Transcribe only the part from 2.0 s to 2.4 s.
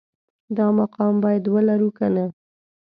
نه